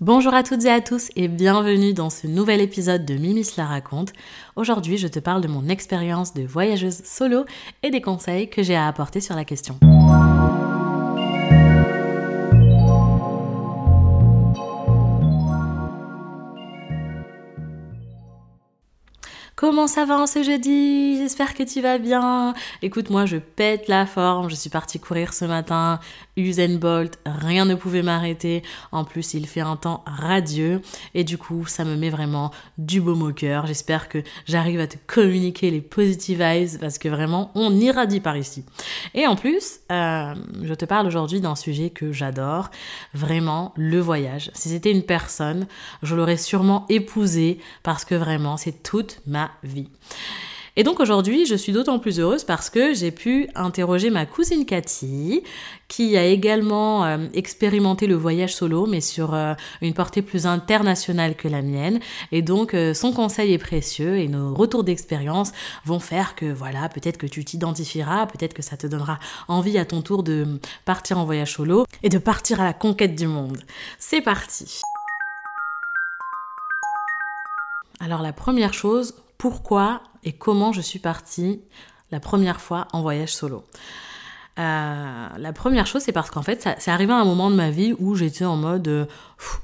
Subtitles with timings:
[0.00, 3.66] Bonjour à toutes et à tous et bienvenue dans ce nouvel épisode de Mimi la
[3.66, 4.12] raconte.
[4.54, 7.44] Aujourd'hui, je te parle de mon expérience de voyageuse solo
[7.82, 9.76] et des conseils que j'ai à apporter sur la question.
[19.60, 21.16] Comment ça va en ce jeudi?
[21.16, 22.54] J'espère que tu vas bien.
[22.80, 24.48] Écoute, moi je pète la forme.
[24.48, 25.98] Je suis partie courir ce matin.
[26.36, 28.62] Usain Bolt, rien ne pouvait m'arrêter.
[28.92, 30.80] En plus, il fait un temps radieux.
[31.14, 33.66] Et du coup, ça me met vraiment du baume au cœur.
[33.66, 38.36] J'espère que j'arrive à te communiquer les positive vibes parce que vraiment, on irradie par
[38.36, 38.64] ici.
[39.14, 42.70] Et en plus, euh, je te parle aujourd'hui d'un sujet que j'adore.
[43.12, 44.52] Vraiment, le voyage.
[44.54, 45.66] Si c'était une personne,
[46.04, 49.88] je l'aurais sûrement épousé parce que vraiment, c'est toute ma vie.
[50.78, 54.64] Et donc aujourd'hui, je suis d'autant plus heureuse parce que j'ai pu interroger ma cousine
[54.64, 55.42] Cathy,
[55.88, 61.34] qui a également euh, expérimenté le voyage solo, mais sur euh, une portée plus internationale
[61.34, 61.98] que la mienne.
[62.30, 65.50] Et donc euh, son conseil est précieux et nos retours d'expérience
[65.84, 69.18] vont faire que voilà, peut-être que tu t'identifieras, peut-être que ça te donnera
[69.48, 70.46] envie à ton tour de
[70.84, 73.58] partir en voyage solo et de partir à la conquête du monde.
[73.98, 74.80] C'est parti.
[77.98, 81.62] Alors la première chose, pourquoi et comment je suis partie
[82.10, 83.64] la première fois en voyage solo.
[84.58, 87.70] Euh, la première chose, c'est parce qu'en fait, c'est arrivé à un moment de ma
[87.70, 89.06] vie où j'étais en mode euh,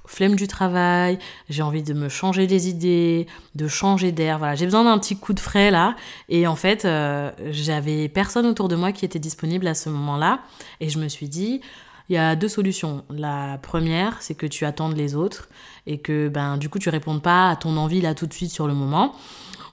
[0.06, 4.39] flemme du travail, j'ai envie de me changer les idées, de changer d'air.
[4.39, 5.97] Voilà, j'ai besoin d'un petit coup de frais là.
[6.28, 10.41] Et en fait, euh, j'avais personne autour de moi qui était disponible à ce moment-là.
[10.78, 11.61] Et je me suis dit,
[12.09, 13.05] il y a deux solutions.
[13.11, 15.49] La première, c'est que tu attendes les autres
[15.87, 18.51] et que ben du coup tu répondes pas à ton envie là tout de suite
[18.51, 19.15] sur le moment.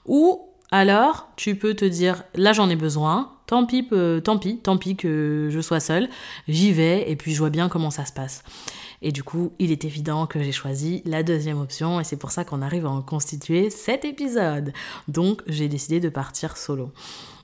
[0.06, 4.56] Ou alors, tu peux te dire, là j'en ai besoin, tant pis, euh, tant pis,
[4.56, 6.08] tant pis que je sois seule,
[6.48, 8.42] j'y vais et puis je vois bien comment ça se passe.
[9.02, 12.30] Et du coup, il est évident que j'ai choisi la deuxième option et c'est pour
[12.30, 14.72] ça qu'on arrive à en constituer cet épisode.
[15.08, 16.92] Donc, j'ai décidé de partir solo.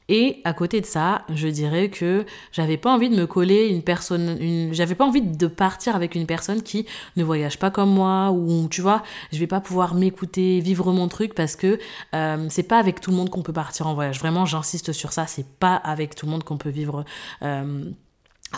[0.09, 3.83] Et à côté de ça, je dirais que j'avais pas envie de me coller une
[3.83, 6.87] personne, j'avais pas envie de partir avec une personne qui
[7.17, 9.03] ne voyage pas comme moi ou tu vois,
[9.33, 11.79] je vais pas pouvoir m'écouter, vivre mon truc parce que
[12.15, 14.19] euh, c'est pas avec tout le monde qu'on peut partir en voyage.
[14.19, 17.05] Vraiment, j'insiste sur ça, c'est pas avec tout le monde qu'on peut vivre.
[17.43, 17.91] Euh,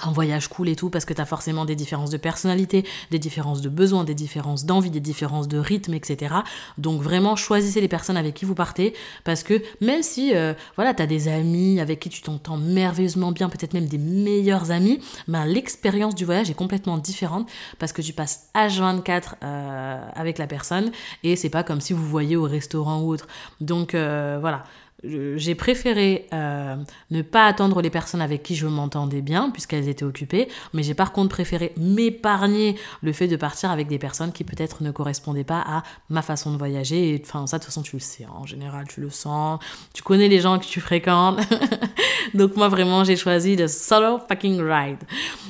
[0.04, 3.18] un voyage cool et tout parce que tu as forcément des différences de personnalité, des
[3.18, 6.34] différences de besoins, des différences d'envie, des différences de rythme, etc.
[6.78, 10.94] Donc vraiment choisissez les personnes avec qui vous partez parce que même si euh, voilà
[10.94, 15.00] tu as des amis avec qui tu t'entends merveilleusement bien, peut-être même des meilleurs amis,
[15.28, 20.46] ben l'expérience du voyage est complètement différente parce que tu passes H24 euh, avec la
[20.46, 20.92] personne
[21.24, 23.26] et c'est pas comme si vous voyez au restaurant ou autre.
[23.60, 24.64] Donc euh, voilà,
[25.02, 26.76] j'ai préféré euh,
[27.10, 30.94] ne pas attendre les personnes avec qui je m'entendais bien, puisqu'elles étaient occupées, mais j'ai
[30.94, 35.44] par contre préféré m'épargner le fait de partir avec des personnes qui peut-être ne correspondaient
[35.44, 37.20] pas à ma façon de voyager.
[37.24, 39.60] Enfin, ça, de toute façon, tu le sais, en général, tu le sens,
[39.94, 41.40] tu connais les gens que tu fréquentes.
[42.34, 44.98] donc, moi, vraiment, j'ai choisi le solo fucking ride.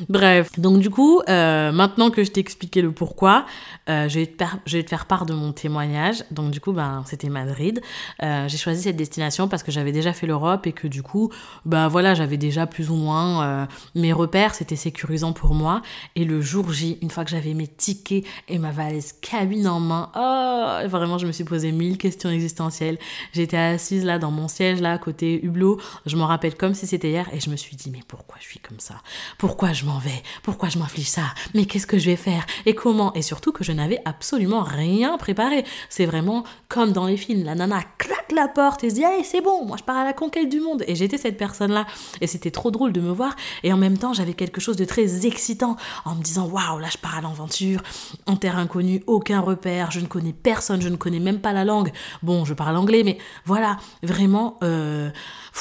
[0.08, 3.46] Bref, donc, du coup, euh, maintenant que je t'ai expliqué le pourquoi,
[3.88, 6.22] euh, je, vais te je, vais te faire part de mon témoignage.
[6.30, 7.80] Donc, du coup, ben, c'était Madrid.
[8.20, 11.30] j'ai choisi cette destination parce que j'avais déjà fait l'Europe et que du coup,
[11.64, 15.82] bah voilà, j'avais déjà plus ou moins euh, mes repères, c'était sécurisant pour moi.
[16.16, 19.80] Et le jour J, une fois que j'avais mes tickets et ma valise cabine en
[19.80, 22.98] main, oh, vraiment, je me suis posé mille questions existentielles.
[23.32, 26.86] J'étais assise là dans mon siège là, à côté Hublot, je m'en rappelle comme si
[26.86, 28.94] c'était hier et je me suis dit, mais pourquoi je suis comme ça?
[29.38, 30.22] Pourquoi je m'en vais?
[30.42, 31.22] Pourquoi je m'inflige ça?
[31.54, 32.46] Mais qu'est-ce que je vais faire?
[32.66, 33.12] Et comment?
[33.14, 35.64] Et surtout que je n'avais absolument rien préparé.
[35.88, 39.24] C'est vraiment comme dans les films, la nana claque la porte et se dit, allez,
[39.30, 40.82] c'est bon, moi je pars à la conquête du monde.
[40.88, 41.86] Et j'étais cette personne-là.
[42.20, 43.36] Et c'était trop drôle de me voir.
[43.62, 46.88] Et en même temps, j'avais quelque chose de très excitant en me disant, waouh, là
[46.90, 47.80] je pars à l'aventure,
[48.26, 51.64] en terre inconnue, aucun repère, je ne connais personne, je ne connais même pas la
[51.64, 51.92] langue.
[52.22, 55.10] Bon, je parle anglais, mais voilà, vraiment, euh,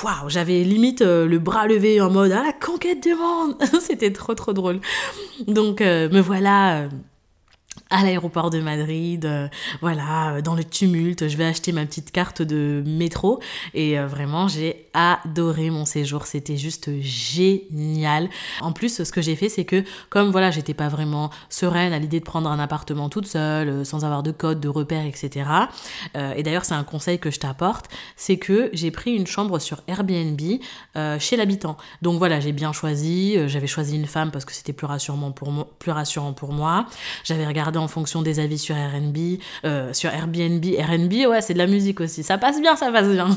[0.04, 3.56] waouh, j'avais limite euh, le bras levé en mode, à la conquête du monde.
[3.82, 4.80] c'était trop, trop drôle.
[5.48, 6.88] Donc, euh, me voilà
[7.90, 9.48] à l'aéroport de Madrid, euh,
[9.82, 13.40] voilà, euh, dans le tumulte, je vais acheter ma petite carte de métro
[13.74, 18.30] et euh, vraiment j'ai adoré mon séjour, c'était juste génial.
[18.62, 22.00] En plus, ce que j'ai fait, c'est que comme voilà, j'étais pas vraiment sereine à
[22.00, 25.50] l'idée de prendre un appartement toute seule, sans avoir de code, de repères, etc.
[26.16, 27.86] et d'ailleurs, c'est un conseil que je t'apporte,
[28.16, 30.40] c'est que j'ai pris une chambre sur Airbnb
[31.20, 31.78] chez l'habitant.
[32.02, 35.52] Donc voilà, j'ai bien choisi, j'avais choisi une femme parce que c'était plus rassurant pour
[35.52, 36.86] moi, plus rassurant pour moi.
[37.24, 39.18] J'avais regardé en fonction des avis sur Airbnb,
[39.66, 42.24] euh, sur Airbnb, Airbnb, ouais, c'est de la musique aussi.
[42.24, 43.30] Ça passe bien, ça passe bien.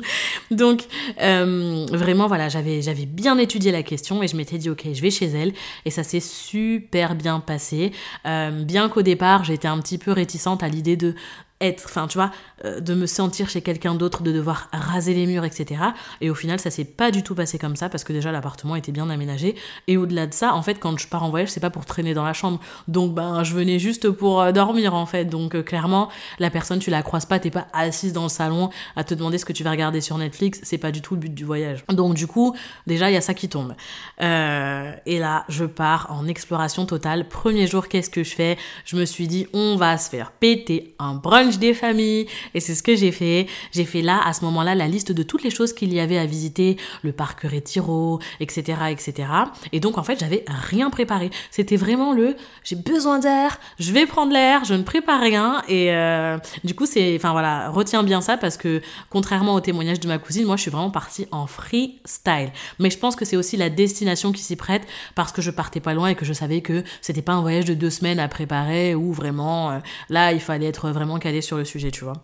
[0.50, 0.84] Donc,
[1.20, 5.10] euh, vraiment, voilà, j'avais, bien étudié la question et je m'étais dit, ok, je vais
[5.10, 5.52] chez elle.
[5.84, 7.92] Et ça s'est super bien passé.
[8.26, 11.14] Euh, bien qu'au départ, j'étais un petit peu réticente à l'idée de
[11.60, 12.30] être, enfin tu vois,
[12.64, 15.82] euh, de me sentir chez quelqu'un d'autre, de devoir raser les murs, etc.
[16.20, 18.76] Et au final, ça s'est pas du tout passé comme ça parce que déjà l'appartement
[18.76, 19.56] était bien aménagé.
[19.86, 22.14] Et au-delà de ça, en fait, quand je pars en voyage, c'est pas pour traîner
[22.14, 22.60] dans la chambre.
[22.86, 25.24] Donc ben, je venais juste pour euh, dormir en fait.
[25.24, 26.08] Donc euh, clairement,
[26.38, 29.38] la personne, tu la croises pas, t'es pas assise dans le salon à te demander
[29.38, 30.60] ce que tu vas regarder sur Netflix.
[30.62, 31.84] C'est pas du tout le but du voyage.
[31.88, 32.54] Donc du coup,
[32.86, 33.74] déjà il y a ça qui tombe.
[34.20, 37.28] et là, je pars en exploration totale.
[37.28, 38.58] Premier jour, qu'est-ce que je fais?
[38.84, 42.26] Je me suis dit, on va se faire péter un brunch des familles.
[42.52, 43.46] Et c'est ce que j'ai fait.
[43.72, 46.18] J'ai fait là, à ce moment-là, la liste de toutes les choses qu'il y avait
[46.18, 49.28] à visiter, le parc Retiro, etc., etc.
[49.72, 51.30] Et donc, en fait, j'avais rien préparé.
[51.50, 55.62] C'était vraiment le, j'ai besoin d'air, je vais prendre l'air, je ne prépare rien.
[55.68, 60.00] Et euh, du coup, c'est, enfin voilà, retiens bien ça parce que contrairement au témoignage
[60.00, 62.50] de ma cousine, moi, je suis vraiment partie en freestyle.
[62.78, 64.82] Mais je pense que c'est aussi la destination qui s'y prête
[65.14, 67.64] parce que je partais pas loin et que je savais que c'était pas un voyage
[67.64, 69.78] de deux semaines à préparer ou vraiment, euh,
[70.08, 72.14] là, il fallait être vraiment calé sur le sujet, tu vois.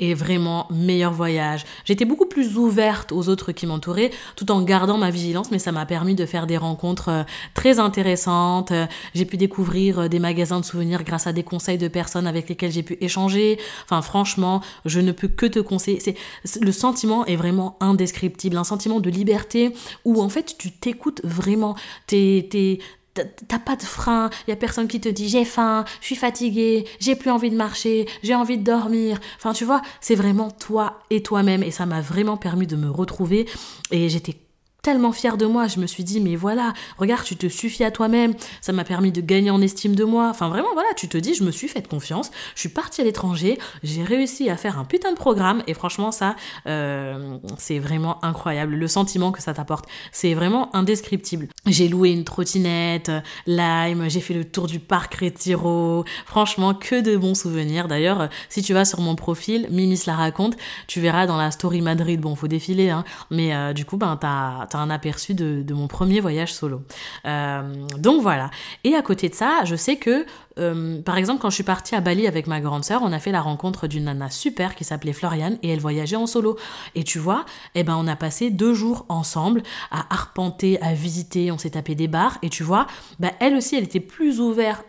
[0.00, 1.64] Et vraiment, meilleur voyage.
[1.84, 5.72] J'étais beaucoup plus ouverte aux autres qui m'entouraient, tout en gardant ma vigilance, mais ça
[5.72, 7.22] m'a permis de faire des rencontres euh,
[7.54, 8.72] très intéressantes.
[9.14, 12.48] J'ai pu découvrir euh, des magasins de souvenirs grâce à des conseils de personnes avec
[12.48, 13.58] lesquelles j'ai pu échanger.
[13.84, 15.98] Enfin, franchement, je ne peux que te conseiller.
[15.98, 16.14] C'est,
[16.60, 18.56] le sentiment est vraiment indescriptible.
[18.56, 19.74] Un sentiment de liberté
[20.04, 21.74] où, en fait, tu t'écoutes vraiment.
[22.06, 22.78] T'es,
[23.48, 26.16] T'as pas de frein, il y a personne qui te dit j'ai faim, je suis
[26.16, 29.18] fatiguée, j'ai plus envie de marcher, j'ai envie de dormir.
[29.36, 32.90] Enfin, tu vois, c'est vraiment toi et toi-même et ça m'a vraiment permis de me
[32.90, 33.46] retrouver
[33.90, 34.36] et j'étais
[34.88, 35.66] tellement fière de moi.
[35.66, 38.32] Je me suis dit, mais voilà, regarde, tu te suffis à toi-même.
[38.62, 40.28] Ça m'a permis de gagner en estime de moi.
[40.30, 42.30] Enfin, vraiment, voilà, tu te dis, je me suis fait confiance.
[42.54, 43.58] Je suis partie à l'étranger.
[43.82, 45.62] J'ai réussi à faire un putain de programme.
[45.66, 46.36] Et franchement, ça,
[46.66, 48.76] euh, c'est vraiment incroyable.
[48.76, 51.48] Le sentiment que ça t'apporte, c'est vraiment indescriptible.
[51.66, 53.10] J'ai loué une trottinette,
[53.46, 56.06] Lime, j'ai fait le tour du parc Retiro.
[56.24, 57.88] Franchement, que de bons souvenirs.
[57.88, 60.56] D'ailleurs, si tu vas sur mon profil, Mimi se la raconte,
[60.86, 62.18] tu verras dans la story Madrid.
[62.22, 63.04] Bon, faut défiler, hein.
[63.30, 66.82] Mais euh, du coup, ben, t'as aperçu de, mon premier voyage solo.
[67.26, 68.50] Euh, donc voilà.
[68.84, 70.24] Et à côté de ça, je sais que,
[70.58, 73.18] euh, par exemple, quand je suis partie à Bali avec ma grande sœur, on a
[73.18, 76.56] fait la rencontre d'une nana super qui s'appelait Floriane et elle voyageait en solo.
[76.94, 77.44] Et tu vois,
[77.74, 81.94] eh ben, on a passé deux jours ensemble à arpenter, à visiter, on s'est tapé
[81.94, 82.38] des bars.
[82.42, 82.86] Et tu vois,
[83.20, 84.84] bah, elle aussi, elle était plus ouverte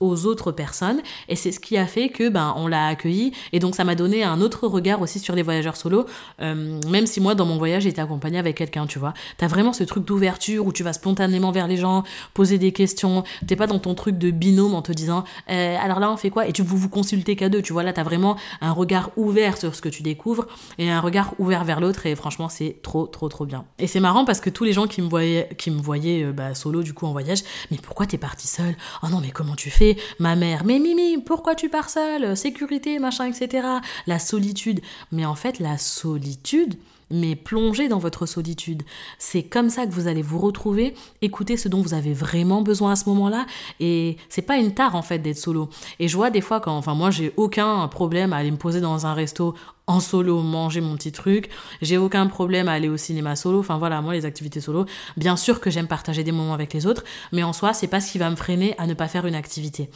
[0.00, 1.00] aux autres personnes.
[1.28, 3.32] Et c'est ce qui a fait que ben on l'a accueilli.
[3.52, 6.06] Et donc ça m'a donné un autre regard aussi sur les voyageurs solo
[6.40, 9.14] euh, même si moi dans mon voyage j'étais accompagnée avec quelqu'un tu vois.
[9.36, 13.24] T'as vraiment ce truc d'ouverture où tu vas spontanément vers les gens poser des questions.
[13.46, 16.30] T'es pas dans ton truc de binôme en te disant eh, alors là on fait
[16.30, 16.46] quoi?
[16.46, 17.82] Et tu vous vous consultez qu'à deux tu vois.
[17.82, 20.46] Là t'as vraiment un regard ouvert sur ce que tu découvres
[20.78, 22.06] et un regard ouvert vers l'autre.
[22.06, 23.64] Et franchement c'est trop trop trop bien.
[23.78, 26.32] Et c'est marrant parce que tous les gens qui me voyaient qui me voyaient euh,
[26.32, 28.76] bah, solo du coup en voyage mais pourquoi t'es partie seule?
[29.02, 32.36] Oh non mais comment tu fait ma mère, mais Mimi, pourquoi tu pars seule?
[32.36, 33.66] Sécurité, machin, etc.
[34.06, 34.80] La solitude.
[35.10, 36.76] Mais en fait, la solitude,
[37.12, 38.82] mais plongez dans votre solitude.
[39.18, 42.92] C'est comme ça que vous allez vous retrouver, écouter ce dont vous avez vraiment besoin
[42.92, 43.46] à ce moment-là.
[43.78, 45.68] Et c'est pas une tare en fait d'être solo.
[46.00, 48.80] Et je vois des fois quand, enfin moi j'ai aucun problème à aller me poser
[48.80, 49.54] dans un resto
[49.86, 51.50] en solo, manger mon petit truc.
[51.80, 53.60] J'ai aucun problème à aller au cinéma solo.
[53.60, 54.86] Enfin voilà, moi les activités solo,
[55.16, 58.00] bien sûr que j'aime partager des moments avec les autres, mais en soi c'est pas
[58.00, 59.90] ce qui va me freiner à ne pas faire une activité.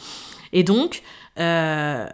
[0.53, 1.03] Et donc,
[1.39, 2.07] euh,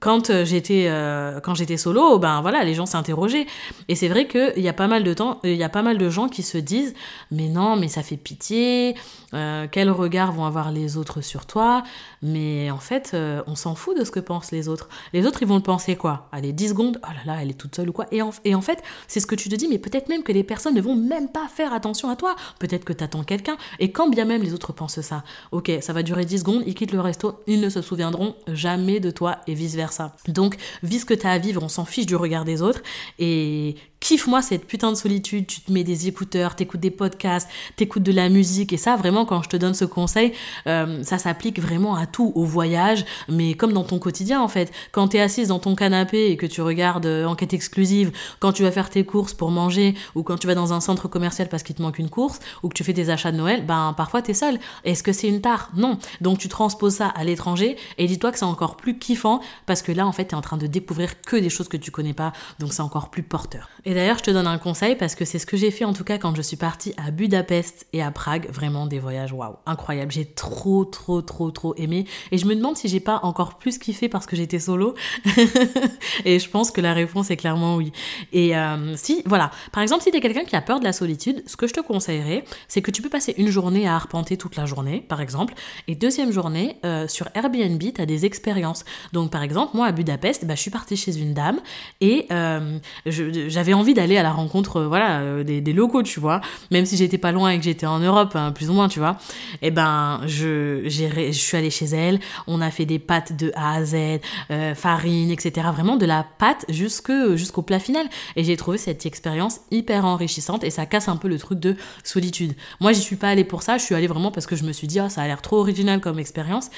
[0.00, 3.46] quand j'étais euh, quand j'étais solo, ben voilà, les gens s'interrogeaient.
[3.88, 5.98] Et c'est vrai qu'il y a pas mal de temps, il y a pas mal
[5.98, 6.94] de gens qui se disent,
[7.30, 8.94] mais non, mais ça fait pitié.
[9.34, 11.82] Euh, quel regard vont avoir les autres sur toi?
[12.22, 14.88] Mais en fait, euh, on s'en fout de ce que pensent les autres.
[15.12, 17.54] Les autres, ils vont le penser quoi Allez, 10 secondes, oh là là, elle est
[17.54, 18.06] toute seule ou quoi?
[18.12, 20.74] Et en, fait, c'est ce que tu te dis, mais peut-être même que les personnes
[20.74, 22.36] ne vont même pas faire attention à toi.
[22.58, 23.56] Peut-être que tu attends quelqu'un.
[23.78, 26.74] Et quand bien même les autres pensent ça, ok, ça va durer 10 secondes, ils
[26.74, 30.14] quittent le resto, ils ne se souviendront jamais de toi et vice-versa.
[30.28, 32.80] Donc, vis ce que tu as à vivre, on s'en fiche du regard des autres.
[33.18, 38.04] Et kiffe-moi cette putain de solitude, tu te mets des écouteurs, t'écoutes des podcasts, t'écoutes
[38.04, 40.32] de la musique, et ça, vraiment, quand je te donne ce conseil,
[40.68, 44.72] euh, ça s'applique vraiment à tout, au voyage, mais comme dans ton quotidien, en fait.
[44.92, 48.62] Quand t'es assise dans ton canapé et que tu regardes euh, Enquête exclusive, quand tu
[48.62, 51.64] vas faire tes courses pour manger, ou quand tu vas dans un centre commercial parce
[51.64, 54.22] qu'il te manque une course, ou que tu fais des achats de Noël, ben, parfois
[54.22, 54.60] t'es seul.
[54.84, 55.72] Est-ce que c'est une tare?
[55.74, 55.98] Non.
[56.20, 59.90] Donc tu transposes ça à l'étranger, et dis-toi que c'est encore plus kiffant, parce que
[59.90, 62.32] là, en fait, t'es en train de découvrir que des choses que tu connais pas,
[62.60, 63.68] donc c'est encore plus porteur.
[63.96, 66.04] D'ailleurs, je te donne un conseil parce que c'est ce que j'ai fait en tout
[66.04, 68.48] cas quand je suis partie à Budapest et à Prague.
[68.50, 70.12] Vraiment des voyages, waouh, incroyable.
[70.12, 72.06] J'ai trop, trop, trop, trop aimé.
[72.30, 74.94] Et je me demande si j'ai pas encore plus kiffé parce que j'étais solo.
[76.24, 77.92] et je pense que la réponse est clairement oui.
[78.32, 79.50] Et euh, si, voilà.
[79.72, 81.80] Par exemple, si t'es quelqu'un qui a peur de la solitude, ce que je te
[81.80, 85.54] conseillerais, c'est que tu peux passer une journée à arpenter toute la journée, par exemple.
[85.88, 88.84] Et deuxième journée, euh, sur Airbnb, t'as des expériences.
[89.12, 91.60] Donc, par exemple, moi à Budapest, bah, je suis partie chez une dame
[92.00, 96.40] et euh, j'avais envie d'aller à la rencontre euh, voilà euh, des, locaux tu vois.
[96.70, 98.98] Même si j'étais pas loin et que j'étais en Europe hein, plus ou moins tu
[98.98, 99.18] vois.
[99.62, 102.20] Et eh ben je je suis allée chez elle.
[102.46, 106.26] On a fait des pâtes de A à Z euh, farine etc vraiment de la
[106.38, 108.06] pâte jusque jusqu'au plat final.
[108.36, 111.76] Et j'ai trouvé cette expérience hyper enrichissante et ça casse un peu le truc de
[112.04, 112.54] solitude.
[112.80, 113.78] Moi j'y suis pas allée pour ça.
[113.78, 115.58] Je suis allée vraiment parce que je me suis dit oh, ça a l'air trop
[115.58, 116.70] original comme expérience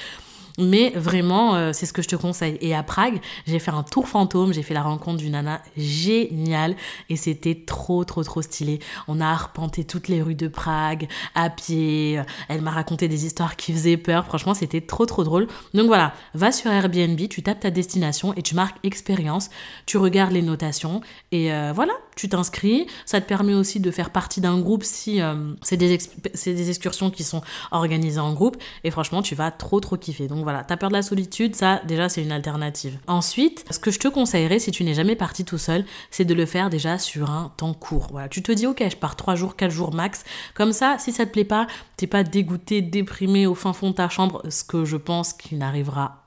[0.57, 2.57] mais vraiment, euh, c'est ce que je te conseille.
[2.61, 6.75] Et à Prague, j'ai fait un tour fantôme, j'ai fait la rencontre d'une nana géniale
[7.09, 8.79] et c'était trop, trop, trop stylé.
[9.07, 12.21] On a arpenté toutes les rues de Prague à pied.
[12.47, 14.25] Elle m'a raconté des histoires qui faisaient peur.
[14.25, 15.47] Franchement, c'était trop, trop drôle.
[15.73, 19.49] Donc voilà, va sur Airbnb, tu tapes ta destination et tu marques expérience.
[19.85, 21.01] Tu regardes les notations
[21.31, 22.87] et euh, voilà, tu t'inscris.
[23.05, 27.09] Ça te permet aussi de faire partie d'un groupe si euh, c'est des, des excursions
[27.11, 27.41] qui sont
[27.71, 28.57] organisées en groupe.
[28.83, 30.27] Et franchement, tu vas trop, trop kiffer.
[30.27, 32.97] Donc voilà, t'as peur de la solitude, ça déjà c'est une alternative.
[33.05, 36.33] Ensuite, ce que je te conseillerais si tu n'es jamais parti tout seul, c'est de
[36.33, 38.07] le faire déjà sur un temps court.
[38.09, 40.23] Voilà, tu te dis ok, je pars 3 jours, 4 jours max.
[40.55, 43.95] Comme ça, si ça te plaît pas, t'es pas dégoûté, déprimé au fin fond de
[43.95, 46.18] ta chambre, ce que je pense qu'il n'arrivera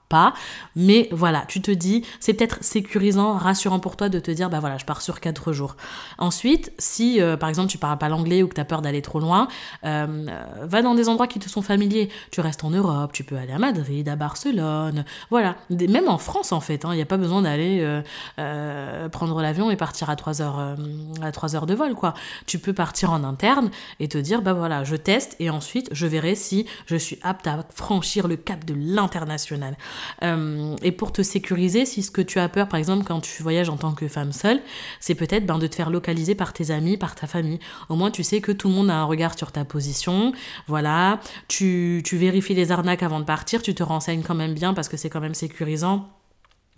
[0.76, 4.61] mais voilà, tu te dis, c'est peut-être sécurisant, rassurant pour toi de te dire, bah
[4.61, 5.76] voilà, je pars sur 4 jours.
[6.19, 9.02] Ensuite, si euh, par exemple tu parles pas l'anglais ou que tu as peur d'aller
[9.02, 9.49] trop loin,
[9.85, 10.26] euh,
[10.62, 12.09] va dans des endroits qui te sont familiers.
[12.31, 15.57] Tu restes en Europe, tu peux aller à Madrid, à Barcelone, voilà.
[15.71, 18.02] Même en France en fait, hein, il n'y a pas besoin d'aller
[18.38, 20.76] euh, prendre l'avion et partir à 3 heures,
[21.23, 22.14] à 3 heures de vol, quoi.
[22.47, 26.07] Tu peux partir en interne et te dire, bah voilà, je teste et ensuite je
[26.07, 29.76] verrai si je suis apte à franchir le cap de l'international.
[30.23, 33.42] Euh, et pour te sécuriser, si ce que tu as peur, par exemple, quand tu
[33.42, 34.61] voyages en tant que femme seule,
[35.00, 37.59] c'est peut-être ben, de te faire localiser par tes amis, par ta famille.
[37.88, 40.32] Au moins, tu sais que tout le monde a un regard sur ta position.
[40.66, 41.21] Voilà.
[41.49, 43.62] Tu, tu vérifies les arnaques avant de partir.
[43.62, 46.09] Tu te renseignes quand même bien parce que c'est quand même sécurisant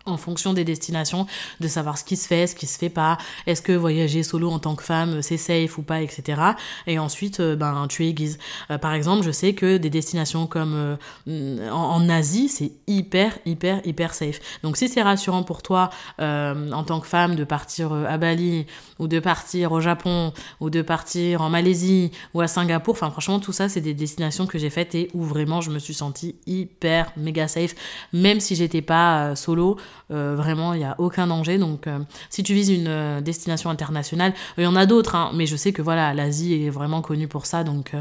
[0.06, 1.26] en fonction des destinations,
[1.60, 4.50] de savoir ce qui se fait, ce qui se fait pas, est-ce que voyager solo
[4.50, 6.40] en tant que femme c'est safe ou pas, etc.
[6.86, 8.38] Et ensuite, euh, ben tu aiguises.
[8.70, 13.80] Euh, par exemple, je sais que des destinations comme euh, en, Asie, c'est hyper, hyper,
[13.86, 14.40] hyper safe.
[14.62, 18.66] Donc si c'est rassurant pour toi en tant que femme de partir à Bali
[18.98, 23.40] ou de partir au Japon ou de partir en Malaisie ou à Singapour, enfin franchement
[23.40, 26.36] tout ça c'est des destinations que j'ai faites et où vraiment je me suis sentie
[26.46, 27.74] hyper méga safe,
[28.12, 29.78] même si j'étais pas solo.
[30.10, 31.58] Euh, vraiment, il n'y a aucun danger.
[31.58, 31.98] Donc, euh,
[32.30, 35.56] si tu vises une euh, destination internationale, il y en a d'autres, hein, mais je
[35.56, 37.92] sais que voilà, l'Asie est vraiment connue pour ça, donc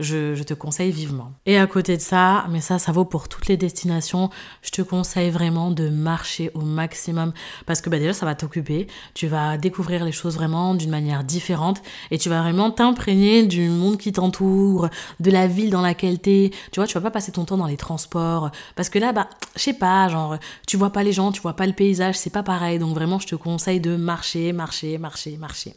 [0.00, 1.32] je, je, te conseille vivement.
[1.46, 4.30] Et à côté de ça, mais ça, ça vaut pour toutes les destinations,
[4.62, 7.32] je te conseille vraiment de marcher au maximum
[7.66, 8.86] parce que bah, déjà, ça va t'occuper.
[9.14, 13.68] Tu vas découvrir les choses vraiment d'une manière différente et tu vas vraiment t'imprégner du
[13.68, 14.88] monde qui t'entoure,
[15.20, 16.50] de la ville dans laquelle t'es.
[16.72, 19.28] Tu vois, tu vas pas passer ton temps dans les transports parce que là, bah,
[19.56, 22.32] je sais pas, genre, tu vois pas les gens, tu vois pas le paysage, c'est
[22.32, 22.78] pas pareil.
[22.78, 25.74] Donc vraiment, je te conseille de marcher, marcher, marcher, marcher.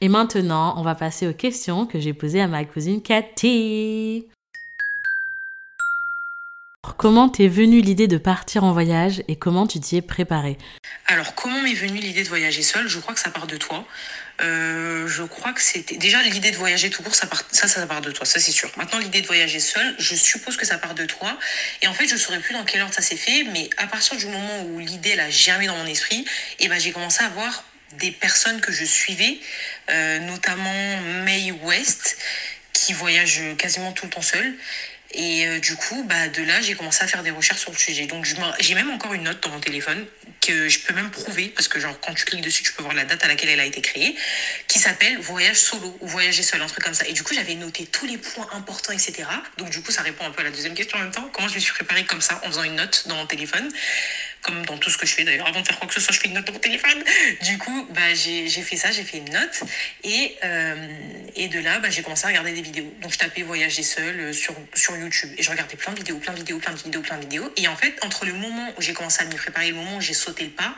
[0.00, 4.26] Et maintenant, on va passer aux questions que j'ai posées à ma cousine Cathy.
[6.96, 10.56] Comment t'es venue l'idée de partir en voyage et comment tu t'y es préparée?
[11.06, 12.88] Alors, comment m'est venue l'idée de voyager seule?
[12.88, 13.84] Je crois que ça part de toi.
[14.42, 17.42] Euh, je crois que c'était déjà l'idée de voyager tout court, ça, part...
[17.50, 18.70] ça, ça part de toi, ça c'est sûr.
[18.76, 21.38] Maintenant, l'idée de voyager seule, je suppose que ça part de toi.
[21.82, 23.86] Et en fait, je ne saurais plus dans quel ordre ça s'est fait, mais à
[23.86, 26.24] partir du moment où l'idée a germé dans mon esprit,
[26.58, 27.64] et eh ben j'ai commencé à voir
[27.98, 29.38] des personnes que je suivais,
[29.90, 32.16] euh, notamment May West,
[32.72, 34.54] qui voyage quasiment tout le temps seule.
[35.12, 37.76] Et euh, du coup, bah, de là, j'ai commencé à faire des recherches sur le
[37.76, 38.06] sujet.
[38.06, 38.24] Donc,
[38.60, 40.06] j'ai même encore une note dans mon téléphone
[40.40, 42.94] que je peux même prouver, parce que genre, quand tu cliques dessus, tu peux voir
[42.94, 44.14] la date à laquelle elle a été créée,
[44.68, 47.06] qui s'appelle Voyage solo ou Voyager seul, un truc comme ça.
[47.08, 49.24] Et du coup, j'avais noté tous les points importants, etc.
[49.58, 51.28] Donc, du coup, ça répond un peu à la deuxième question en même temps.
[51.32, 53.68] Comment je me suis préparée comme ça, en faisant une note dans mon téléphone?
[54.42, 55.46] Comme dans tout ce que je fais d'ailleurs.
[55.46, 57.02] Avant de faire quoi que ce soit, je fais une note dans mon téléphone.
[57.42, 59.62] Du coup, bah, j'ai fait ça, j'ai fait une note.
[60.04, 60.88] Et, euh,
[61.36, 62.92] et de là, bah, j'ai commencé à regarder des vidéos.
[63.00, 65.30] Donc, je tapais voyager seul euh, sur, sur YouTube.
[65.38, 67.52] Et je regardais plein de vidéos, plein de vidéos, plein de vidéos, plein de vidéos.
[67.56, 69.96] Et en fait, entre le moment où j'ai commencé à m'y préparer et le moment
[69.96, 70.74] où j'ai sauté le pas,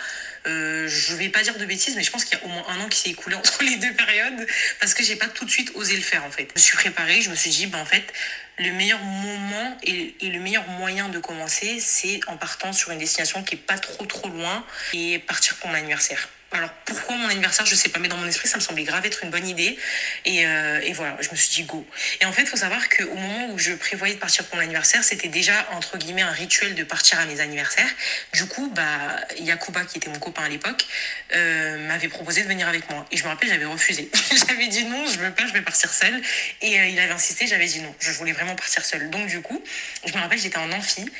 [0.47, 2.64] euh, je vais pas dire de bêtises, mais je pense qu'il y a au moins
[2.69, 4.47] un an qui s'est écoulé entre les deux périodes
[4.81, 6.49] parce que j'ai pas tout de suite osé le faire en fait.
[6.50, 8.12] Je me suis préparée, je me suis dit, bah, en fait,
[8.59, 13.42] le meilleur moment et, le meilleur moyen de commencer, c'est en partant sur une destination
[13.42, 16.28] qui est pas trop trop loin et partir pour mon anniversaire.
[16.52, 19.04] Alors pourquoi mon anniversaire, je sais pas, mais dans mon esprit, ça me semblait grave
[19.06, 19.78] être une bonne idée.
[20.25, 21.87] Et, euh, et voilà, je me suis dit go.
[22.21, 24.62] Et en fait, il faut savoir qu'au moment où je prévoyais de partir pour mon
[24.62, 27.88] anniversaire, c'était déjà entre guillemets un rituel de partir à mes anniversaires.
[28.35, 30.87] Du coup, bah, Yakuba, qui était mon copain à l'époque,
[31.35, 33.06] euh, m'avait proposé de venir avec moi.
[33.11, 34.11] Et je me rappelle, j'avais refusé.
[34.47, 36.21] j'avais dit non, je veux pas, je vais partir seule.
[36.61, 39.09] Et euh, il avait insisté, j'avais dit non, je voulais vraiment partir seule.
[39.11, 39.62] Donc du coup,
[40.04, 41.11] je me rappelle, j'étais en amphi.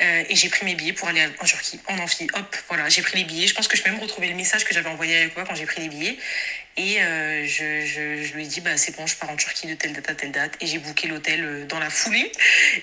[0.00, 2.26] Euh, et j'ai pris mes billets pour aller en Turquie, en amphi.
[2.34, 3.46] Hop, voilà, j'ai pris les billets.
[3.46, 5.54] Je pense que je peux même retrouver le message que j'avais envoyé avec moi quand
[5.54, 6.18] j'ai pris les billets.
[6.76, 9.92] Et euh, je, lui ai dit, bah, c'est bon, je pars en Turquie de telle
[9.92, 10.56] date à telle date.
[10.60, 12.32] Et j'ai booké l'hôtel euh, dans la foulée.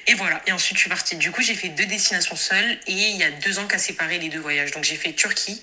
[0.08, 0.41] Et voilà.
[0.48, 1.18] Et ensuite, je suis partie.
[1.18, 2.80] Du coup, j'ai fait deux destinations seules.
[2.88, 4.72] Et il y a deux ans qu'a séparé les deux voyages.
[4.72, 5.62] Donc, j'ai fait Turquie.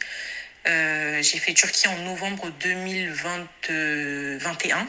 [0.66, 4.86] J'ai fait Turquie en novembre 2021.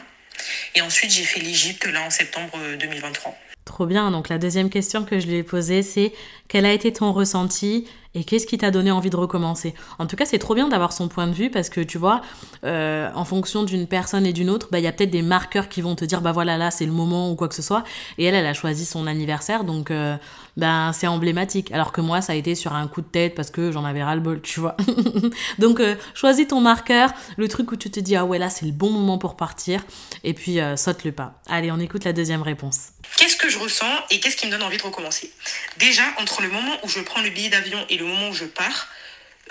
[0.74, 3.49] Et ensuite, j'ai fait l'Égypte là en septembre 2023.
[3.64, 4.10] Trop bien.
[4.10, 6.12] Donc la deuxième question que je lui ai posée, c'est
[6.48, 9.74] quel a été ton ressenti et qu'est-ce qui t'a donné envie de recommencer?
[10.00, 12.22] En tout cas, c'est trop bien d'avoir son point de vue parce que tu vois,
[12.64, 15.68] euh, en fonction d'une personne et d'une autre, bah, il y a peut-être des marqueurs
[15.68, 17.84] qui vont te dire, bah voilà, là, c'est le moment ou quoi que ce soit.
[18.18, 20.16] Et elle, elle a choisi son anniversaire, donc euh,
[20.56, 21.72] ben c'est emblématique.
[21.72, 24.02] Alors que moi, ça a été sur un coup de tête parce que j'en avais
[24.02, 24.76] ras-le-bol, tu vois.
[25.58, 28.66] donc, euh, choisis ton marqueur, le truc où tu te dis, ah ouais, là, c'est
[28.66, 29.82] le bon moment pour partir,
[30.24, 31.40] et puis euh, saute le pas.
[31.48, 32.90] Allez, on écoute la deuxième réponse.
[33.16, 35.32] Qu'est-ce que je ressens et qu'est-ce qui me donne envie de recommencer?
[35.78, 38.44] Déjà, entre le moment où je prends le billet d'avion et le moment où je
[38.44, 38.88] pars,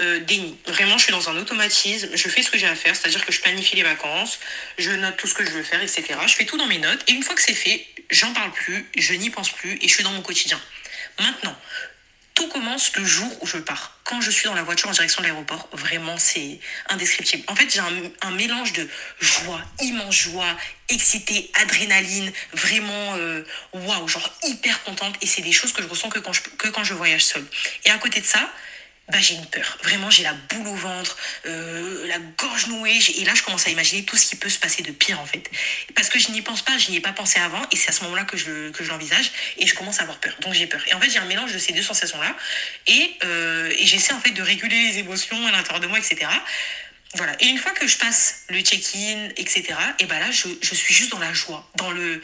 [0.02, 0.58] euh, déni.
[0.66, 3.34] Vraiment, je suis dans un automatisme, je fais ce que j'ai à faire, c'est-à-dire que
[3.34, 4.40] je planifie les vacances,
[4.78, 6.04] je note tout ce que je veux faire, etc.
[6.26, 8.90] Je fais tout dans mes notes, et une fois que c'est fait, j'en parle plus,
[8.96, 10.58] je n'y pense plus, et je suis dans mon quotidien.
[11.20, 11.56] Maintenant,
[12.40, 14.00] tout commence le jour où je pars.
[14.06, 17.44] Quand je suis dans la voiture en direction de l'aéroport, vraiment, c'est indescriptible.
[17.48, 17.82] En fait, j'ai
[18.22, 18.88] un, mélange de
[19.20, 20.56] joie, immense joie,
[20.88, 25.16] excité, adrénaline, vraiment, euh, waouh, wow, genre hyper contente.
[25.22, 27.46] Et c'est des choses que je ressens que quand je, que quand je voyage seule.
[27.84, 28.50] Et à côté de ça,
[29.10, 29.78] bah, j'ai une peur.
[29.84, 33.00] Vraiment, j'ai la boule au ventre, euh, la gorge nouée.
[33.18, 35.26] Et là, je commence à imaginer tout ce qui peut se passer de pire, en
[35.26, 35.50] fait.
[35.96, 37.62] Parce que je n'y pense pas, je n'y ai pas pensé avant.
[37.72, 39.32] Et c'est à ce moment-là que je, que l'envisage.
[39.58, 40.36] Et je commence à avoir peur.
[40.42, 40.82] Donc, j'ai peur.
[40.88, 42.36] Et en fait, j'ai un mélange de ces deux sensations-là.
[42.88, 46.28] Et, euh, et j'essaie, en fait, de réguler les émotions à l'intérieur de moi, etc.
[47.16, 47.36] Voilà.
[47.40, 49.64] Et une fois que je passe le check-in, etc.,
[49.98, 52.22] et ben là, je, je suis juste dans la joie, dans le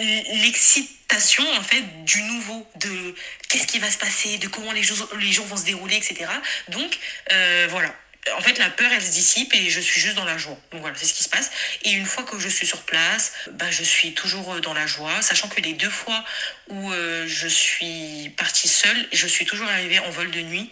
[0.00, 3.14] l'excitation en fait du nouveau, de
[3.48, 6.26] qu'est-ce qui va se passer, de comment les jours, les vont se dérouler, etc.
[6.68, 6.98] Donc
[7.32, 7.94] euh, voilà.
[8.36, 10.56] En fait, la peur, elle se dissipe et je suis juste dans la joie.
[10.72, 11.50] Donc voilà, c'est ce qui se passe.
[11.84, 15.22] Et une fois que je suis sur place, bah, je suis toujours dans la joie,
[15.22, 16.22] sachant que les deux fois
[16.68, 20.70] où euh, je suis partie seule, je suis toujours arrivée en vol de nuit.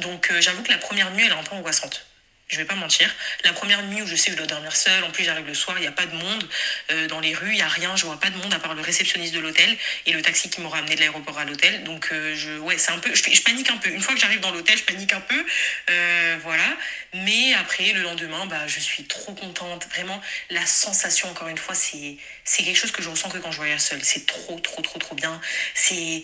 [0.00, 2.09] Donc euh, j'avoue que la première nuit, elle est un peu angoissante
[2.50, 3.14] je vais pas mentir.
[3.44, 5.54] La première nuit où je sais que je dois dormir seule, en plus j'arrive le
[5.54, 6.48] soir, il n'y a pas de monde
[6.90, 8.74] euh, dans les rues, il n'y a rien, je vois pas de monde à part
[8.74, 11.84] le réceptionniste de l'hôtel et le taxi qui m'aura amené de l'aéroport à l'hôtel.
[11.84, 13.90] Donc euh, je, ouais, c'est un peu, je, panique un peu.
[13.90, 15.44] Une fois que j'arrive dans l'hôtel, je panique un peu,
[15.90, 16.76] euh, voilà.
[17.14, 19.86] Mais après le lendemain, bah je suis trop contente.
[19.90, 23.52] Vraiment, la sensation encore une fois, c'est c'est quelque chose que je ressens que quand
[23.52, 24.00] je voyage seule.
[24.02, 25.40] C'est trop, trop, trop, trop bien.
[25.74, 26.22] C'est,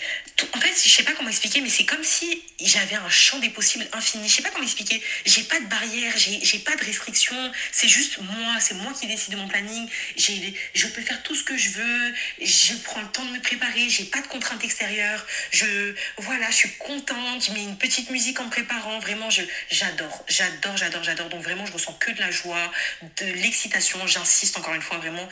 [0.52, 3.50] en fait, je sais pas comment expliquer, mais c'est comme si j'avais un champ des
[3.50, 4.28] possibles infini.
[4.28, 5.00] Je sais pas comment expliquer.
[5.24, 7.52] J'ai pas de barrière, j'ai pas de restrictions.
[7.72, 9.88] C'est juste moi, c'est moi qui décide de mon planning.
[10.16, 12.14] Je peux faire tout ce que je veux.
[12.40, 13.88] Je prends le temps de me préparer.
[13.88, 15.26] J'ai pas de contraintes extérieures.
[15.50, 17.44] Je, voilà, je suis contente.
[17.46, 18.98] Je mets une petite musique en préparant.
[18.98, 21.28] Vraiment, j'adore, j'adore, j'adore, j'adore.
[21.28, 24.06] Donc vraiment, je ressens que de la joie, de l'excitation.
[24.06, 25.28] J'insiste encore une fois, vraiment,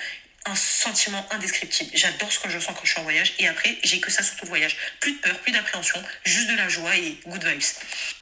[0.47, 1.91] un sentiment indescriptible.
[1.95, 4.23] J'adore ce que je sens quand je suis en voyage et après, j'ai que ça
[4.23, 4.77] sur tout le voyage.
[5.01, 7.63] Plus de peur, plus d'appréhension, juste de la joie et good vibes.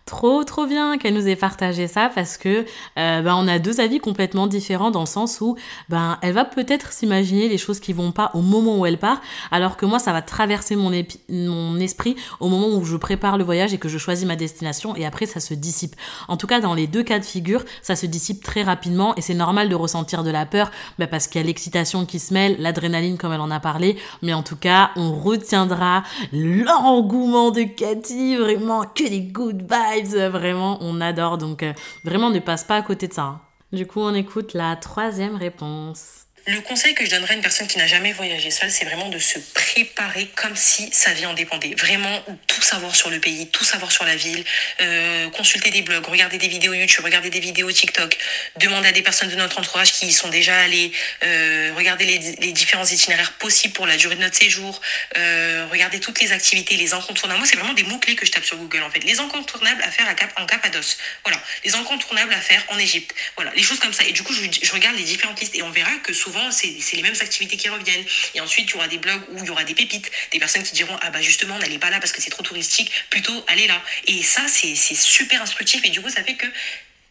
[0.05, 2.67] Trop trop bien qu'elle nous ait partagé ça parce que
[2.99, 5.57] euh, ben, on a deux avis complètement différents dans le sens où
[5.89, 9.21] ben elle va peut-être s'imaginer les choses qui vont pas au moment où elle part
[9.53, 10.91] alors que moi ça va traverser mon,
[11.29, 14.97] mon esprit au moment où je prépare le voyage et que je choisis ma destination
[14.97, 15.95] et après ça se dissipe.
[16.27, 19.23] En tout cas dans les deux cas de figure ça se dissipe très rapidement et
[19.23, 22.57] c'est normal de ressentir de la peur ben, parce qu'il y a l'excitation se mêle,
[22.59, 28.37] l'adrénaline comme elle en a parlé mais en tout cas on retiendra l'engouement de Cathy
[28.37, 31.39] vraiment que des good vibes vraiment, on adore.
[31.39, 31.73] Donc, euh,
[32.05, 33.23] vraiment, ne passe pas à côté de ça.
[33.23, 33.41] Hein.
[33.73, 36.22] Du coup, on écoute la troisième réponse.
[36.49, 39.09] Le conseil que je donnerais à une personne qui n'a jamais voyagé seule, c'est vraiment
[39.09, 41.75] de se préparer comme si sa vie en dépendait.
[41.79, 44.45] Vraiment tout savoir sur le pays, tout savoir sur la ville,
[44.81, 48.19] euh, consulter des blogs, regarder des vidéos YouTube, regarder des vidéos TikTok,
[48.57, 50.91] demander à des personnes de notre entourage qui y sont déjà allées,
[51.23, 54.81] euh, regarder les, différents itinéraires possibles pour la durée de notre séjour,
[55.17, 57.39] euh, regarder toutes les activités, les incontournables.
[57.39, 59.05] Moi, c'est vraiment des mots-clés que je tape sur Google en fait.
[59.05, 60.99] Les incontournables à faire à Cap, en Cappadoce.
[61.25, 61.41] Voilà.
[61.65, 63.15] Les incontournables à faire en Égypte.
[63.37, 63.53] Voilà.
[63.55, 64.03] Les choses comme ça.
[64.05, 67.03] Et du coup, je regarde les différentes listes et on verra que souvent, c'est les
[67.03, 68.05] mêmes activités qui reviennent.
[68.35, 70.63] Et ensuite, il y aura des blogs où il y aura des pépites, des personnes
[70.63, 73.67] qui diront Ah bah justement, n'allez pas là parce que c'est trop touristique, plutôt allez
[73.67, 73.83] là.
[74.07, 76.47] Et ça, c'est super instructif et du coup, ça fait que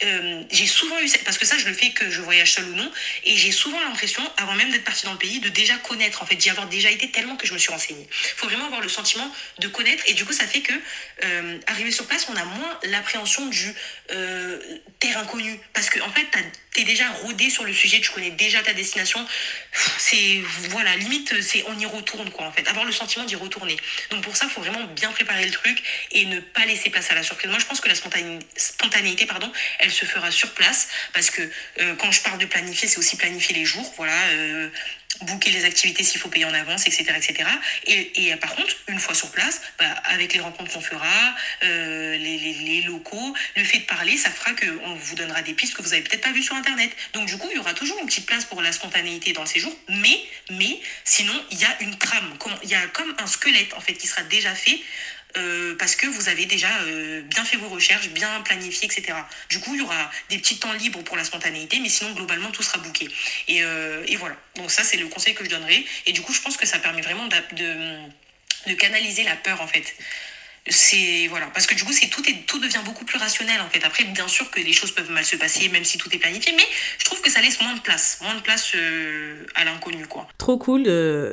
[0.03, 2.73] euh, j'ai souvent eu, parce que ça, je le fais que je voyage seul ou
[2.73, 2.91] non,
[3.23, 6.25] et j'ai souvent l'impression, avant même d'être partie dans le pays, de déjà connaître, en
[6.25, 8.07] fait, d'y avoir déjà été tellement que je me suis renseignée.
[8.11, 10.73] Faut vraiment avoir le sentiment de connaître, et du coup, ça fait que,
[11.23, 13.73] euh, arriver sur place, on a moins l'appréhension du
[14.11, 14.59] euh,
[14.99, 16.25] terrain inconnu, parce que, en fait,
[16.73, 19.25] t'es déjà rodé sur le sujet, tu connais déjà ta destination,
[19.97, 23.75] c'est, voilà, limite, c'est on y retourne, quoi, en fait, avoir le sentiment d'y retourner.
[24.09, 27.11] Donc, pour ça, il faut vraiment bien préparer le truc, et ne pas laisser place
[27.11, 27.49] à la surprise.
[27.49, 31.41] Moi, je pense que la spontanéité, pardon, elle se fera sur place parce que
[31.79, 34.69] euh, quand je parle de planifier, c'est aussi planifier les jours, voilà, euh,
[35.21, 37.05] booker les activités s'il faut payer en avance, etc.
[37.15, 37.49] etc.
[37.85, 42.17] Et, et par contre, une fois sur place, bah, avec les rencontres qu'on fera, euh,
[42.17, 45.89] les, locaux, le fait de parler, ça fera qu'on vous donnera des pistes que vous
[45.89, 46.91] n'avez peut-être pas vues sur Internet.
[47.13, 49.47] Donc du coup, il y aura toujours une petite place pour la spontanéité dans le
[49.47, 50.19] séjour, mais,
[50.49, 53.93] mais sinon, il y a une trame, il y a comme un squelette en fait
[53.93, 54.79] qui sera déjà fait
[55.37, 59.17] euh, parce que vous avez déjà euh, bien fait vos recherches, bien planifié, etc.
[59.49, 62.51] Du coup, il y aura des petits temps libres pour la spontanéité, mais sinon, globalement,
[62.51, 62.79] tout sera.
[63.47, 64.35] Et, euh, et voilà.
[64.55, 65.85] Donc ça, c'est le conseil que je donnerai.
[66.05, 69.95] Et du coup, je pense que ça permet vraiment de canaliser la peur, en fait
[70.67, 71.47] c'est voilà.
[71.53, 73.83] Parce que du coup c'est tout est tout devient beaucoup plus rationnel en fait.
[73.83, 76.53] Après bien sûr que les choses peuvent mal se passer même si tout est planifié
[76.55, 76.63] mais
[76.99, 80.27] je trouve que ça laisse moins de place moins de place euh, à l'inconnu quoi.
[80.37, 80.83] Trop cool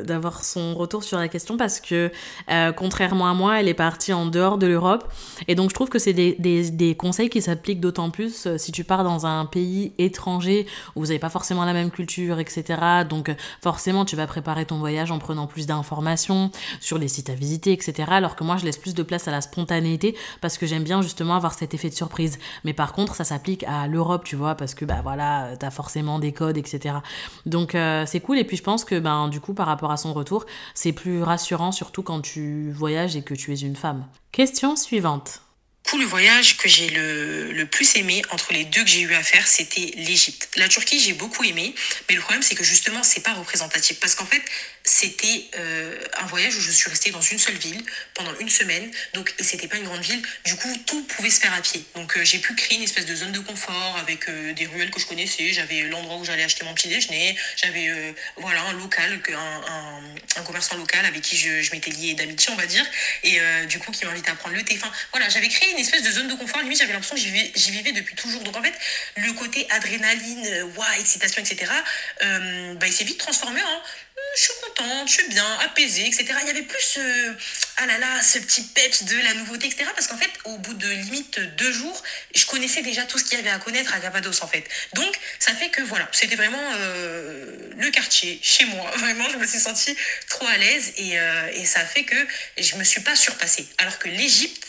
[0.05, 2.11] d'avoir son retour sur la question parce que
[2.51, 5.13] euh, contrairement à moi elle est partie en dehors de l'Europe.
[5.47, 8.57] Et donc je trouve que c'est des, des, des, conseils qui s'appliquent d'autant plus euh,
[8.57, 12.39] si tu pars dans un pays étranger où vous n'avez pas forcément la même culture
[12.39, 13.31] etc donc
[13.63, 17.73] forcément tu vas préparer ton voyage en prenant plus d'informations sur les sites à visiter
[17.73, 20.85] etc alors que moi je laisse plus de place à la spontanéité parce que j'aime
[20.85, 22.39] bien justement avoir cet effet de surprise.
[22.65, 26.19] Mais par contre, ça s'applique à l'Europe, tu vois, parce que bah voilà, t'as forcément
[26.19, 26.97] des codes, etc.
[27.47, 28.39] Donc euh, c'est cool.
[28.39, 31.23] Et puis je pense que ben du coup, par rapport à son retour, c'est plus
[31.23, 34.07] rassurant, surtout quand tu voyages et que tu es une femme.
[34.31, 35.43] Question suivante
[35.97, 39.23] le voyage que j'ai le, le, plus aimé entre les deux que j'ai eu à
[39.23, 40.51] faire, c'était l'Égypte.
[40.57, 41.75] La Turquie, j'ai beaucoup aimé,
[42.09, 43.99] mais le problème, c'est que justement, c'est pas représentatif.
[44.01, 44.43] Parce qu'en fait,
[44.89, 47.83] c'était euh, un voyage où je suis restée dans une seule ville
[48.15, 48.91] pendant une semaine.
[49.15, 50.23] Donc, c'était pas une grande ville.
[50.45, 51.85] Du coup, tout pouvait se faire à pied.
[51.95, 54.91] Donc, euh, j'ai pu créer une espèce de zone de confort avec euh, des ruelles
[54.91, 55.53] que je connaissais.
[55.53, 57.37] J'avais l'endroit où j'allais acheter mon petit déjeuner.
[57.57, 62.57] J'avais, voilà, un local, un, un, commerçant local avec qui je, m'étais liée d'amitié, on
[62.57, 62.85] va dire.
[63.25, 64.79] Et du coup, qui m'invitait à prendre le thé.
[65.13, 66.61] Voilà, j'avais créé une espèce de zone de confort.
[66.63, 68.43] Limite, j'avais l'impression que j'y vivais, depuis toujours.
[68.43, 68.75] Donc, en fait,
[69.17, 71.71] le côté adrénaline, waouh, excitation, etc.,
[72.21, 73.83] bah, il s'est vite transformé en
[74.39, 76.27] je suis contente, je suis bien, apaisée, etc.
[76.43, 77.35] Il y avait plus, euh,
[77.79, 79.85] ah là là, ce petit peps de la nouveauté, etc.
[79.95, 82.03] Parce qu'en fait, au bout de limite deux jours,
[82.35, 84.65] je connaissais déjà tout ce qu'il y avait à connaître à Gavados, en fait.
[84.95, 88.89] Donc, ça fait que voilà, c'était vraiment euh, le quartier, chez moi.
[88.99, 89.97] Vraiment, je me suis sentie
[90.29, 92.17] trop à l'aise et, euh, et ça fait que
[92.59, 93.67] je me suis pas surpassée.
[93.79, 94.67] Alors que l'Égypte,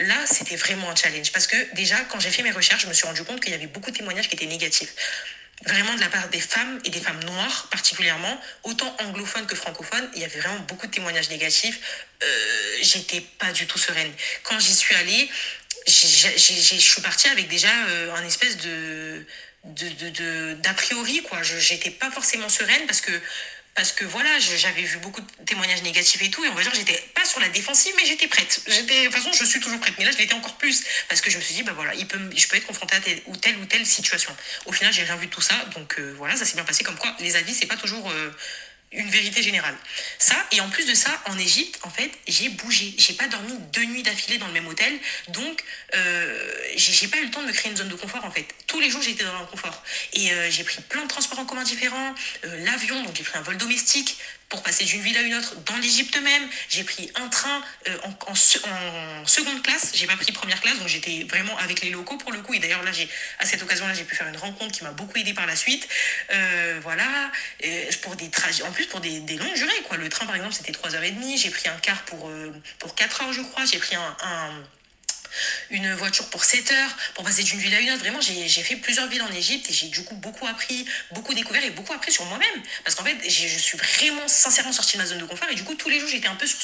[0.00, 2.92] Là, c'était vraiment un challenge parce que déjà, quand j'ai fait mes recherches, je me
[2.92, 4.94] suis rendu compte qu'il y avait beaucoup de témoignages qui étaient négatifs
[5.66, 10.08] vraiment de la part des femmes et des femmes noires particulièrement, autant anglophones que francophones,
[10.14, 11.80] il y avait vraiment beaucoup de témoignages négatifs.
[12.22, 12.26] Euh,
[12.82, 14.12] J'étais pas du tout sereine.
[14.44, 15.28] Quand j'y suis allée,
[15.86, 19.24] je suis partie avec déjà euh, un espèce de
[19.64, 21.42] d'a priori quoi.
[21.42, 23.12] J'étais pas forcément sereine parce que
[23.78, 26.72] parce que voilà, j'avais vu beaucoup de témoignages négatifs et tout, et on va dire
[26.72, 28.60] que j'étais pas sur la défensive, mais j'étais prête.
[28.66, 31.30] De toute façon, je suis toujours prête, mais là, je l'étais encore plus, parce que
[31.30, 33.36] je me suis dit, bah voilà, il peut, je peux être confrontée à telle ou
[33.36, 34.36] telle ou telle situation.
[34.66, 36.82] Au final, j'ai rien vu de tout ça, donc euh, voilà, ça s'est bien passé.
[36.82, 38.32] Comme quoi, les avis, c'est pas toujours euh,
[38.92, 39.76] une vérité générale.
[40.18, 42.94] Ça, et en plus de ça, en Égypte, en fait, j'ai bougé.
[42.96, 44.98] J'ai pas dormi deux nuits d'affilée dans le même hôtel,
[45.28, 45.62] donc
[45.94, 48.46] euh, j'ai pas eu le temps de me créer une zone de confort, en fait.
[48.66, 49.82] Tous les jours, j'étais dans le confort.
[50.14, 53.38] Et euh, j'ai pris plein de transports en commun différents, euh, l'avion, donc j'ai pris
[53.38, 54.16] un vol domestique,
[54.48, 56.48] pour passer d'une ville à une autre dans l'Égypte même.
[56.70, 57.62] J'ai pris un train
[58.02, 61.90] en, en, en, seconde classe, j'ai pas pris première classe, donc j'étais vraiment avec les
[61.90, 62.54] locaux pour le coup.
[62.54, 63.06] Et d'ailleurs là, j'ai
[63.40, 65.86] à cette occasion-là, j'ai pu faire une rencontre qui m'a beaucoup aidé par la suite.
[66.80, 67.30] Voilà,
[68.00, 69.96] pour des trajets, plus pour des, longues durées quoi.
[69.96, 71.36] Le train par exemple, c'était 3h30.
[71.36, 73.64] J'ai pris un car pour euh, pour 4 heures, je crois.
[73.64, 74.50] J'ai pris un
[75.70, 78.00] une voiture pour 7 heures, pour passer d'une ville à une autre.
[78.00, 81.64] Vraiment, j'ai fait plusieurs villes en Égypte et j'ai du coup beaucoup appris, beaucoup découvert
[81.64, 82.62] et beaucoup appris sur moi-même.
[82.84, 85.64] Parce qu'en fait, je suis vraiment sincèrement sortie de ma zone de confort et du
[85.64, 86.58] coup, tous les jours, j'étais un peu sur,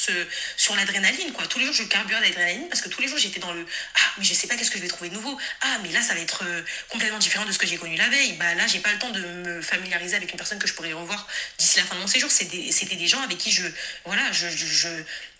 [0.56, 1.32] sur l'adrénaline.
[1.32, 1.46] quoi.
[1.46, 4.10] Tous les jours, je carburais l'adrénaline parce que tous les jours, j'étais dans le Ah,
[4.18, 5.38] mais je sais pas qu'est-ce que je vais trouver de nouveau.
[5.62, 8.08] Ah, mais là, ça va être euh, complètement différent de ce que j'ai connu la
[8.08, 8.34] veille.
[8.34, 10.92] Bah là, j'ai pas le temps de me familiariser avec une personne que je pourrais
[10.92, 11.26] revoir
[11.58, 12.30] d'ici la fin de mon séjour.
[12.30, 13.66] C'était des, gens avec qui je.
[14.04, 14.88] Voilà, je, je, je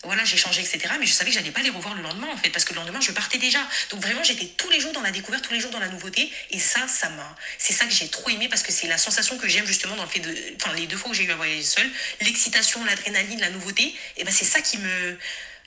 [0.05, 0.95] voilà, changé, etc.
[1.01, 2.81] Mais je savais que j'allais pas les revoir le lendemain, en fait, parce que le
[2.81, 3.67] lendemain, je déjà.
[3.91, 6.31] Donc vraiment, j'étais tous les jours dans la découverte, tous les jours dans la nouveauté.
[6.51, 7.37] Et ça, ça m'a.
[7.59, 10.05] C'est ça que j'ai trop aimé, parce que c'est la sensation que j'aime justement dans
[10.05, 10.35] le fait de.
[10.57, 14.25] Enfin, les deux fois où j'ai eu à voyager seule, l'excitation, l'adrénaline, la nouveauté, et
[14.25, 15.19] ben c'est ça qui me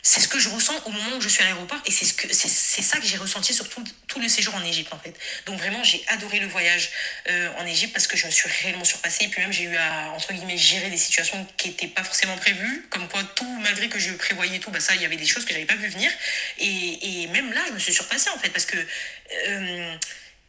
[0.08, 2.14] c'est ce que je ressens au moment où je suis à l'aéroport et c'est ce
[2.14, 3.84] que c'est ça que j'ai ressenti sur tout,
[4.22, 5.14] le séjour en Égypte en fait.
[5.46, 6.90] Donc vraiment j'ai adoré le voyage
[7.30, 9.76] euh, en Égypte parce que je me suis réellement surpassée et puis même j'ai eu
[9.76, 13.90] à entre guillemets gérer des situations qui n'étaient pas forcément prévues, comme quoi tout malgré
[13.90, 15.90] que je prévoyais tout, bah ça il y avait des choses que j'avais pas vu
[15.90, 16.10] venir
[16.58, 19.96] et, et, même là je me suis surpassée en fait parce que euh,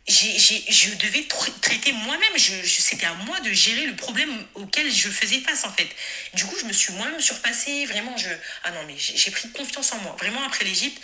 [0.09, 1.27] je devais
[1.61, 2.37] traiter moi-même.
[2.37, 5.89] Je, C'était à moi de gérer le problème auquel je faisais face, en fait.
[6.35, 7.87] Du coup, je me suis moi-même surpassée.
[7.87, 8.29] Vraiment, je...
[8.65, 10.17] Ah non, mais j'ai pris confiance en moi.
[10.19, 11.01] Vraiment, après l'Égypte,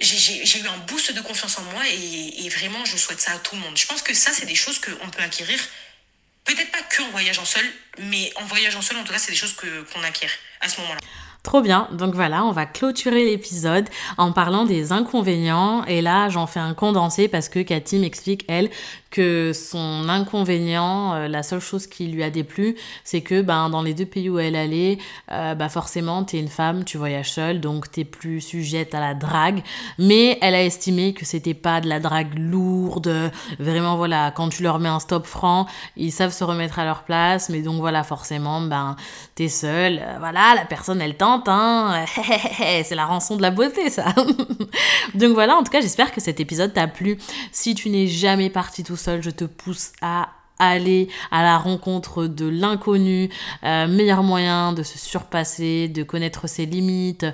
[0.00, 3.38] j'ai eu un boost de confiance en moi et, et, vraiment, je souhaite ça à
[3.38, 3.76] tout le monde.
[3.76, 5.58] Je pense que ça, c'est des choses qu'on peut acquérir,
[6.44, 7.64] peut-être pas qu'en voyageant seul,
[7.98, 11.00] mais en voyageant seul, en tout cas, c'est des choses qu'on acquiert à ce moment-là.
[11.44, 13.84] Trop bien, donc voilà, on va clôturer l'épisode
[14.16, 15.84] en parlant des inconvénients.
[15.84, 18.70] Et là j'en fais un condensé parce que Cathy m'explique elle
[19.14, 22.74] que son inconvénient, euh, la seule chose qui lui a déplu,
[23.04, 24.98] c'est que ben, dans les deux pays où elle allait,
[25.30, 29.14] euh, bah forcément, t'es une femme, tu voyages seule, donc t'es plus sujette à la
[29.14, 29.62] drague.
[30.00, 33.30] Mais elle a estimé que c'était pas de la drague lourde.
[33.60, 37.04] Vraiment, voilà, quand tu leur mets un stop franc, ils savent se remettre à leur
[37.04, 37.50] place.
[37.50, 38.96] Mais donc voilà, forcément, ben,
[39.36, 40.00] t'es seule.
[40.02, 42.04] Euh, voilà, la personne, elle tente, hein.
[42.84, 44.06] c'est la rançon de la beauté, ça.
[45.14, 47.16] donc voilà, en tout cas, j'espère que cet épisode t'a plu.
[47.52, 52.46] Si tu n'es jamais parti tout je te pousse à aller à la rencontre de
[52.46, 53.28] l'inconnu,
[53.64, 57.26] euh, meilleur moyen de se surpasser, de connaître ses limites,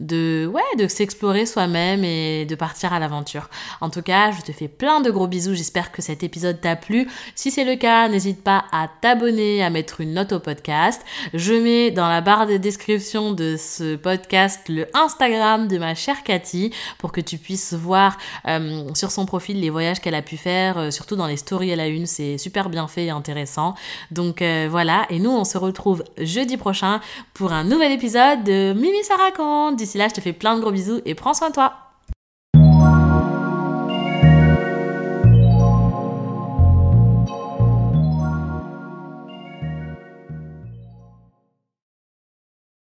[0.00, 3.48] de, ouais, de s'explorer soi-même et de partir à l'aventure.
[3.80, 5.54] En tout cas, je te fais plein de gros bisous.
[5.54, 7.08] J'espère que cet épisode t'a plu.
[7.34, 11.02] Si c'est le cas, n'hésite pas à t'abonner, à mettre une note au podcast.
[11.34, 16.22] Je mets dans la barre de description de ce podcast le Instagram de ma chère
[16.22, 18.16] Cathy pour que tu puisses voir
[18.48, 21.72] euh, sur son profil les voyages qu'elle a pu faire, euh, surtout dans les stories
[21.72, 22.06] à la une.
[22.06, 23.74] C'est super bien fait et intéressant.
[24.10, 25.06] Donc euh, voilà.
[25.10, 27.00] Et nous, on se retrouve jeudi prochain
[27.34, 29.76] pour un nouvel épisode de Mimi raconte.
[29.90, 31.89] D'ici là, je te fais plein de gros bisous et prends soin de toi.